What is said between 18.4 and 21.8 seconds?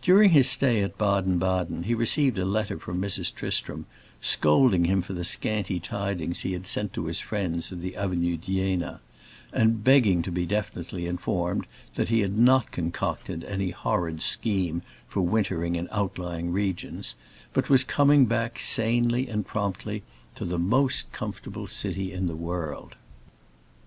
sanely and promptly to the most comfortable